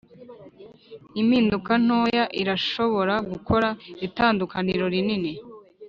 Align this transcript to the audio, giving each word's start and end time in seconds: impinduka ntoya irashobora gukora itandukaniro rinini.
impinduka 1.21 1.71
ntoya 1.85 2.25
irashobora 2.41 3.15
gukora 3.31 3.69
itandukaniro 4.07 4.85
rinini. 4.95 5.31